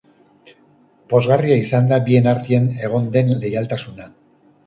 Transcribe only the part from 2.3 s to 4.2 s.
artean egon den leialtasuna.